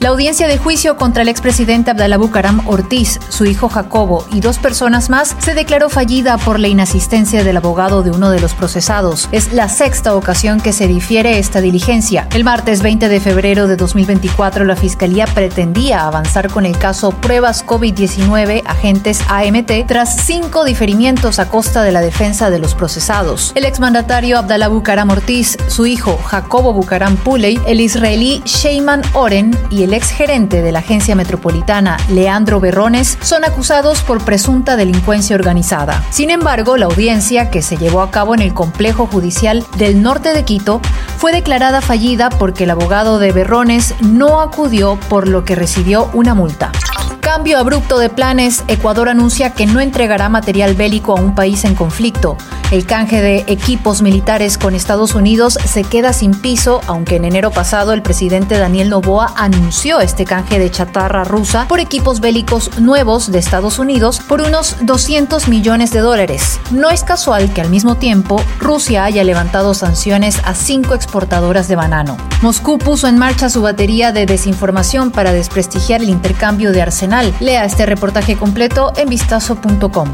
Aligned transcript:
La 0.00 0.08
audiencia 0.08 0.48
de 0.48 0.56
juicio 0.56 0.96
contra 0.96 1.20
el 1.20 1.28
expresidente 1.28 1.90
Abdalá 1.90 2.16
Bucaram 2.16 2.66
Ortiz, 2.66 3.20
su 3.28 3.44
hijo 3.44 3.68
Jacobo 3.68 4.24
y 4.32 4.40
dos 4.40 4.58
personas 4.58 5.10
más 5.10 5.36
se 5.38 5.52
declaró 5.52 5.90
fallida 5.90 6.38
por 6.38 6.58
la 6.58 6.68
inasistencia 6.68 7.44
del 7.44 7.58
abogado 7.58 8.02
de 8.02 8.10
uno 8.10 8.30
de 8.30 8.40
los 8.40 8.54
procesados. 8.54 9.28
Es 9.30 9.52
la 9.52 9.68
sexta 9.68 10.14
ocasión 10.14 10.62
que 10.62 10.72
se 10.72 10.88
difiere 10.88 11.38
esta 11.38 11.60
diligencia. 11.60 12.26
El 12.32 12.44
martes 12.44 12.80
20 12.80 13.10
de 13.10 13.20
febrero 13.20 13.68
de 13.68 13.76
2024, 13.76 14.64
la 14.64 14.74
Fiscalía 14.74 15.26
pretendía 15.26 16.06
avanzar 16.06 16.50
con 16.50 16.64
el 16.64 16.78
caso 16.78 17.10
Pruebas 17.10 17.66
COVID-19 17.66 18.62
Agentes 18.64 19.20
AMT 19.28 19.86
tras 19.86 20.16
cinco 20.16 20.64
diferimientos 20.64 21.38
a 21.38 21.50
costa 21.50 21.82
de 21.82 21.92
la 21.92 22.00
defensa 22.00 22.48
de 22.48 22.58
los 22.58 22.74
procesados. 22.74 23.52
El 23.54 23.66
exmandatario 23.66 24.38
Abdalá 24.38 24.68
Bucaram 24.68 25.10
Ortiz, 25.10 25.58
su 25.66 25.84
hijo 25.84 26.16
Jacobo 26.24 26.72
Bucaram 26.72 27.18
Puley, 27.18 27.60
el 27.66 27.82
israelí 27.82 28.40
Sheyman 28.46 29.02
Oren 29.12 29.54
y 29.68 29.82
el 29.82 29.89
el 29.90 29.94
exgerente 29.94 30.62
de 30.62 30.70
la 30.70 30.78
agencia 30.78 31.16
metropolitana, 31.16 31.96
Leandro 32.10 32.60
Berrones, 32.60 33.18
son 33.22 33.44
acusados 33.44 34.02
por 34.02 34.24
presunta 34.24 34.76
delincuencia 34.76 35.34
organizada. 35.34 36.04
Sin 36.10 36.30
embargo, 36.30 36.76
la 36.76 36.86
audiencia, 36.86 37.50
que 37.50 37.60
se 37.60 37.76
llevó 37.76 38.00
a 38.00 38.12
cabo 38.12 38.34
en 38.34 38.40
el 38.40 38.54
complejo 38.54 39.08
judicial 39.08 39.66
del 39.78 40.00
norte 40.00 40.32
de 40.32 40.44
Quito, 40.44 40.80
fue 41.18 41.32
declarada 41.32 41.80
fallida 41.80 42.30
porque 42.30 42.64
el 42.64 42.70
abogado 42.70 43.18
de 43.18 43.32
Berrones 43.32 43.96
no 44.00 44.40
acudió 44.40 44.96
por 45.08 45.26
lo 45.26 45.44
que 45.44 45.56
recibió 45.56 46.08
una 46.12 46.34
multa. 46.34 46.70
Cambio 47.18 47.58
abrupto 47.58 47.98
de 47.98 48.10
planes, 48.10 48.62
Ecuador 48.68 49.08
anuncia 49.08 49.54
que 49.54 49.66
no 49.66 49.80
entregará 49.80 50.28
material 50.28 50.76
bélico 50.76 51.16
a 51.16 51.20
un 51.20 51.34
país 51.34 51.64
en 51.64 51.74
conflicto. 51.74 52.36
El 52.70 52.86
canje 52.86 53.20
de 53.20 53.44
equipos 53.48 54.00
militares 54.00 54.56
con 54.56 54.76
Estados 54.76 55.16
Unidos 55.16 55.58
se 55.64 55.82
queda 55.82 56.12
sin 56.12 56.40
piso, 56.40 56.80
aunque 56.86 57.16
en 57.16 57.24
enero 57.24 57.50
pasado 57.50 57.92
el 57.92 58.00
presidente 58.00 58.58
Daniel 58.58 58.90
Novoa 58.90 59.34
anunció 59.36 59.98
este 59.98 60.24
canje 60.24 60.60
de 60.60 60.70
chatarra 60.70 61.24
rusa 61.24 61.66
por 61.66 61.80
equipos 61.80 62.20
bélicos 62.20 62.78
nuevos 62.78 63.32
de 63.32 63.40
Estados 63.40 63.80
Unidos 63.80 64.20
por 64.20 64.40
unos 64.40 64.76
200 64.82 65.48
millones 65.48 65.90
de 65.90 65.98
dólares. 65.98 66.60
No 66.70 66.90
es 66.90 67.02
casual 67.02 67.52
que 67.52 67.60
al 67.60 67.70
mismo 67.70 67.96
tiempo 67.96 68.40
Rusia 68.60 69.02
haya 69.02 69.24
levantado 69.24 69.74
sanciones 69.74 70.40
a 70.44 70.54
cinco 70.54 70.94
exportadoras 70.94 71.66
de 71.66 71.74
banano. 71.74 72.16
Moscú 72.40 72.78
puso 72.78 73.08
en 73.08 73.18
marcha 73.18 73.50
su 73.50 73.62
batería 73.62 74.12
de 74.12 74.26
desinformación 74.26 75.10
para 75.10 75.32
desprestigiar 75.32 76.02
el 76.02 76.08
intercambio 76.08 76.70
de 76.70 76.82
arsenal. 76.82 77.34
Lea 77.40 77.64
este 77.64 77.84
reportaje 77.84 78.36
completo 78.36 78.92
en 78.96 79.08
vistazo.com. 79.08 80.08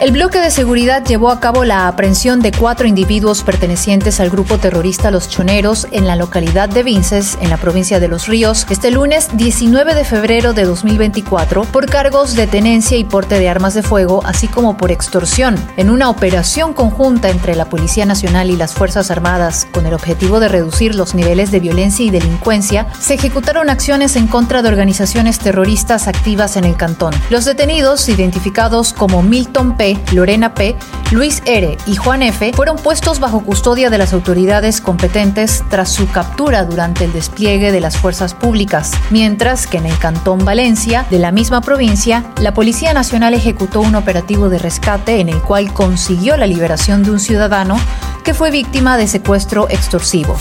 El 0.00 0.12
bloque 0.12 0.40
de 0.40 0.50
seguridad 0.50 1.04
llevó 1.04 1.30
a 1.30 1.40
cabo 1.40 1.62
la 1.62 1.86
aprehensión 1.86 2.40
de 2.40 2.52
cuatro 2.52 2.86
individuos 2.86 3.42
pertenecientes 3.42 4.18
al 4.18 4.30
grupo 4.30 4.56
terrorista 4.56 5.10
Los 5.10 5.28
Choneros 5.28 5.86
en 5.90 6.06
la 6.06 6.16
localidad 6.16 6.70
de 6.70 6.82
Vinces, 6.82 7.36
en 7.42 7.50
la 7.50 7.58
provincia 7.58 8.00
de 8.00 8.08
Los 8.08 8.26
Ríos, 8.26 8.66
este 8.70 8.90
lunes 8.90 9.28
19 9.34 9.94
de 9.94 10.06
febrero 10.06 10.54
de 10.54 10.64
2024 10.64 11.64
por 11.64 11.84
cargos 11.84 12.34
de 12.34 12.46
tenencia 12.46 12.96
y 12.96 13.04
porte 13.04 13.38
de 13.38 13.50
armas 13.50 13.74
de 13.74 13.82
fuego, 13.82 14.22
así 14.24 14.48
como 14.48 14.78
por 14.78 14.90
extorsión, 14.90 15.54
en 15.76 15.90
una 15.90 16.08
operación 16.08 16.72
conjunta 16.72 17.28
entre 17.28 17.54
la 17.54 17.66
Policía 17.66 18.06
Nacional 18.06 18.48
y 18.48 18.56
las 18.56 18.72
Fuerzas 18.72 19.10
Armadas 19.10 19.68
con 19.70 19.84
el 19.84 19.92
objetivo 19.92 20.40
de 20.40 20.48
reducir 20.48 20.94
los 20.94 21.14
niveles 21.14 21.50
de 21.50 21.60
violencia 21.60 22.06
y 22.06 22.10
delincuencia, 22.10 22.86
se 22.98 23.14
ejecutaron 23.14 23.68
acciones 23.68 24.16
en 24.16 24.28
contra 24.28 24.62
de 24.62 24.70
organizaciones 24.70 25.38
terroristas 25.38 26.08
activas 26.08 26.56
en 26.56 26.64
el 26.64 26.76
cantón. 26.78 27.12
Los 27.28 27.44
detenidos, 27.44 28.08
identificados 28.08 28.94
como 28.94 29.22
Milton 29.22 29.76
P., 29.76 29.89
Lorena 30.12 30.54
P., 30.54 30.76
Luis 31.10 31.42
R. 31.44 31.76
y 31.86 31.96
Juan 31.96 32.22
F. 32.22 32.52
fueron 32.54 32.76
puestos 32.76 33.18
bajo 33.18 33.40
custodia 33.40 33.90
de 33.90 33.98
las 33.98 34.12
autoridades 34.12 34.80
competentes 34.80 35.64
tras 35.68 35.88
su 35.90 36.08
captura 36.10 36.64
durante 36.64 37.04
el 37.04 37.12
despliegue 37.12 37.72
de 37.72 37.80
las 37.80 37.96
fuerzas 37.96 38.34
públicas, 38.34 38.92
mientras 39.10 39.66
que 39.66 39.78
en 39.78 39.86
el 39.86 39.98
Cantón 39.98 40.44
Valencia, 40.44 41.06
de 41.10 41.18
la 41.18 41.32
misma 41.32 41.60
provincia, 41.60 42.24
la 42.40 42.54
Policía 42.54 42.92
Nacional 42.92 43.34
ejecutó 43.34 43.80
un 43.80 43.94
operativo 43.94 44.48
de 44.48 44.58
rescate 44.58 45.20
en 45.20 45.28
el 45.28 45.40
cual 45.40 45.72
consiguió 45.72 46.36
la 46.36 46.46
liberación 46.46 47.02
de 47.02 47.10
un 47.10 47.20
ciudadano 47.20 47.78
que 48.22 48.34
fue 48.34 48.50
víctima 48.50 48.96
de 48.96 49.08
secuestro 49.08 49.68
extorsivo. 49.68 50.36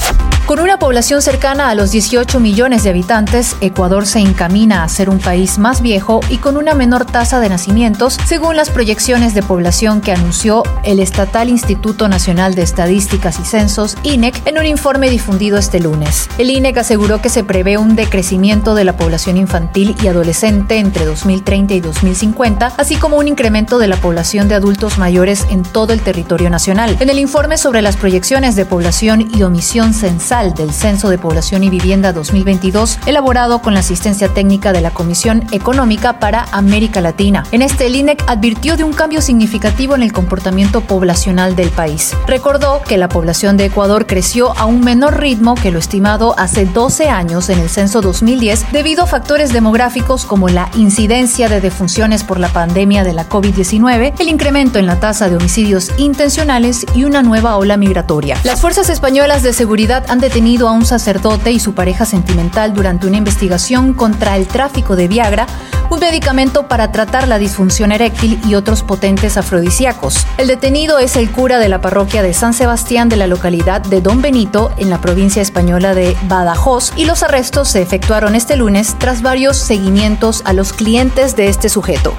Con 0.50 0.60
una 0.60 0.80
población 0.80 1.22
cercana 1.22 1.70
a 1.70 1.76
los 1.76 1.92
18 1.92 2.40
millones 2.40 2.84
de 2.84 2.90
habitantes, 2.90 3.56
Ecuador 3.62 4.08
se 4.08 4.18
encamina 4.18 4.84
a 4.84 4.90
ser 4.90 5.08
un 5.08 5.20
país 5.20 5.60
más 5.60 5.84
viejo 5.84 6.22
y 6.28 6.38
con 6.38 6.58
una 6.58 6.74
menor 6.74 7.06
tasa 7.06 7.40
de 7.40 7.50
nacimientos, 7.50 8.18
según 8.26 8.56
las 8.56 8.72
proyecciones 8.72 9.36
de 9.36 9.44
población 9.44 10.02
que 10.02 10.12
anunció 10.12 10.64
el 10.84 11.02
estatal 11.02 11.50
Instituto 11.50 12.08
Nacional 12.08 12.56
de 12.56 12.64
Estadísticas 12.64 13.40
y 13.40 13.46
Censos, 13.46 13.96
INEC, 14.02 14.42
en 14.48 14.58
un 14.58 14.66
informe 14.66 15.12
difundido 15.12 15.56
este 15.60 15.80
lunes. 15.80 16.28
El 16.40 16.50
INEC 16.50 16.78
aseguró 16.78 17.22
que 17.22 17.30
se 17.30 17.44
prevé 17.44 17.78
un 17.78 17.96
decrecimiento 17.96 18.74
de 18.74 18.86
la 18.86 18.98
población 18.98 19.38
infantil 19.38 19.96
y 20.02 20.08
adolescente 20.08 20.80
entre 20.80 21.06
2030 21.06 21.76
y 21.76 21.80
2050, 21.80 22.74
así 22.76 22.96
como 22.96 23.18
un 23.18 23.28
incremento 23.28 23.78
de 23.78 23.88
la 23.88 23.98
población 23.98 24.48
de 24.48 24.56
adultos 24.56 24.98
mayores 24.98 25.46
en 25.52 25.62
todo 25.62 25.94
el 25.94 26.02
territorio 26.02 26.50
nacional. 26.50 26.98
En 27.00 27.12
el 27.12 27.20
informe 27.20 27.60
sobre 27.60 27.84
las 27.84 27.98
proyecciones 27.98 28.56
de 28.56 28.66
población 28.66 29.30
y 29.38 29.44
omisión 29.44 29.94
censal 29.94 30.39
del 30.40 30.72
Censo 30.72 31.10
de 31.10 31.18
Población 31.18 31.66
y 31.66 31.70
Vivienda 31.70 32.14
2022, 32.14 33.00
elaborado 33.06 33.62
con 33.62 33.74
la 33.74 33.82
asistencia 33.82 34.30
técnica 34.30 34.72
de 34.72 34.80
la 34.80 34.92
Comisión 34.92 35.46
Económica 35.52 36.18
para 36.20 36.46
América 36.54 37.02
Latina. 37.02 37.44
En 37.52 37.62
este, 37.62 37.88
el 37.88 37.98
INEC 37.98 38.24
advirtió 38.26 38.78
de 38.78 38.86
un 38.86 38.94
cambio 38.94 39.22
significativo 39.22 39.96
en 39.96 40.04
el 40.04 40.14
comportamiento 40.14 40.80
poblacional 40.80 41.58
del 41.58 41.72
país. 41.72 42.16
Recordó 42.26 42.82
que 42.88 42.98
la 42.98 43.10
población 43.10 43.58
de 43.58 43.66
Ecuador 43.66 44.08
creció 44.08 44.58
a 44.58 44.66
un 44.66 44.80
menor 44.80 45.20
ritmo 45.20 45.56
que 45.56 45.72
lo 45.72 45.80
estimado 45.80 46.34
hace 46.38 46.66
12 46.66 47.10
años 47.10 47.50
en 47.50 47.60
el 47.60 47.70
censo 47.70 48.00
2010 48.00 48.72
debido 48.72 49.04
a 49.04 49.08
factores 49.08 49.52
demográficos 49.52 50.24
como 50.24 50.48
la 50.48 50.70
incidencia 50.74 51.50
de 51.50 51.60
defunciones 51.60 52.24
por 52.24 52.40
la 52.40 52.48
pandemia 52.48 53.04
de 53.04 53.12
la 53.12 53.28
COVID-19, 53.28 54.14
el 54.18 54.30
incremento 54.30 54.80
en 54.80 54.86
la 54.86 55.02
tasa 55.02 55.28
de 55.28 55.36
homicidios 55.36 55.92
intencionales 55.98 56.86
y 56.96 57.04
una 57.04 57.22
nueva 57.24 57.58
ola 57.58 57.76
migratoria. 57.76 58.38
Las 58.46 58.62
fuerzas 58.62 58.90
españolas 58.90 59.44
de 59.44 59.52
seguridad 59.52 60.06
han 60.08 60.29
detenido 60.30 60.70
a 60.70 60.74
un 60.74 60.86
sacerdote 60.86 61.52
y 61.52 61.60
su 61.60 61.74
pareja 61.74 62.06
sentimental 62.06 62.76
durante 62.76 63.08
una 63.08 63.18
investigación 63.18 63.96
contra 63.96 64.38
el 64.38 64.46
tráfico 64.46 64.96
de 64.96 65.08
Viagra, 65.08 65.48
un 65.90 66.00
medicamento 66.00 66.68
para 66.68 66.92
tratar 66.92 67.28
la 67.28 67.40
disfunción 67.40 67.92
eréctil 67.92 68.40
y 68.48 68.54
otros 68.54 68.84
potentes 68.84 69.38
afrodisíacos. 69.38 70.28
El 70.38 70.46
detenido 70.46 71.00
es 71.00 71.16
el 71.16 71.32
cura 71.32 71.58
de 71.58 71.68
la 71.68 71.82
parroquia 71.82 72.22
de 72.22 72.36
San 72.36 72.54
Sebastián 72.54 73.10
de 73.10 73.16
la 73.16 73.26
localidad 73.26 73.82
de 73.82 74.02
Don 74.02 74.22
Benito, 74.22 74.72
en 74.78 74.92
la 74.92 75.02
provincia 75.02 75.42
española 75.42 75.96
de 75.96 76.16
Badajoz, 76.28 76.94
y 76.96 77.06
los 77.06 77.24
arrestos 77.24 77.70
se 77.70 77.82
efectuaron 77.82 78.36
este 78.36 78.56
lunes 78.56 78.96
tras 79.00 79.24
varios 79.24 79.58
seguimientos 79.58 80.44
a 80.46 80.54
los 80.54 80.74
clientes 80.74 81.36
de 81.36 81.48
este 81.48 81.70
sujeto. 81.70 82.16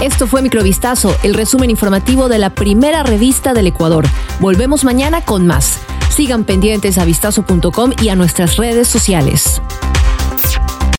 Esto 0.00 0.26
fue 0.26 0.42
Microvistazo, 0.42 1.14
el 1.22 1.32
resumen 1.32 1.70
informativo 1.70 2.28
de 2.28 2.38
la 2.38 2.50
primera 2.50 3.04
revista 3.04 3.54
del 3.54 3.68
Ecuador. 3.68 4.04
Volvemos 4.40 4.82
mañana 4.82 5.20
con 5.20 5.46
más. 5.46 5.78
Sigan 6.08 6.44
pendientes 6.44 6.98
a 6.98 7.04
vistazo.com 7.04 7.92
y 8.02 8.08
a 8.08 8.16
nuestras 8.16 8.56
redes 8.56 8.88
sociales. 8.88 9.60